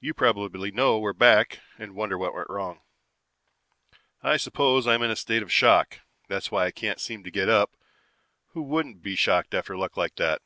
You 0.00 0.12
probably 0.12 0.70
know 0.70 0.98
we're 0.98 1.14
back 1.14 1.60
and 1.78 1.94
wonder 1.94 2.18
what 2.18 2.34
went 2.34 2.50
wrong. 2.50 2.82
"I 4.22 4.36
suppose 4.36 4.86
I'm 4.86 5.00
in 5.00 5.10
a 5.10 5.16
state 5.16 5.42
of 5.42 5.50
shock. 5.50 6.00
That's 6.28 6.50
why 6.50 6.66
I 6.66 6.70
can't 6.70 7.00
seem 7.00 7.24
to 7.24 7.30
get 7.30 7.48
up. 7.48 7.74
Who 8.48 8.60
wouldn't 8.60 9.00
be 9.02 9.16
shocked 9.16 9.54
after 9.54 9.74
luck 9.74 9.96
like 9.96 10.16
that? 10.16 10.42